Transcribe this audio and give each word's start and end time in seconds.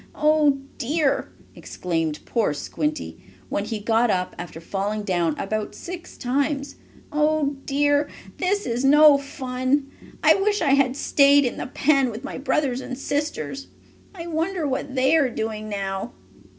"Oh 0.15 0.57
dear!" 0.79 1.31
exclaimed 1.53 2.21
poor 2.25 2.55
Squinty, 2.55 3.21
when 3.49 3.65
he 3.65 3.79
got 3.79 4.09
up 4.09 4.35
after 4.39 4.59
falling 4.59 5.03
down 5.03 5.37
about 5.37 5.75
six 5.75 6.17
times, 6.17 6.73
"Oh 7.11 7.57
dear! 7.67 8.09
This 8.37 8.65
is 8.65 8.83
no 8.83 9.19
fun. 9.19 9.91
I 10.23 10.33
wish 10.33 10.59
I 10.59 10.71
had 10.71 10.95
stayed 10.95 11.45
in 11.45 11.57
the 11.57 11.67
pen 11.67 12.09
with 12.09 12.23
my 12.23 12.39
brothers 12.39 12.81
and 12.81 12.97
sisters. 12.97 13.67
I 14.15 14.25
wonder 14.25 14.67
what 14.67 14.95
they 14.95 15.15
are 15.17 15.29
doing 15.29 15.69
now?" 15.69 16.13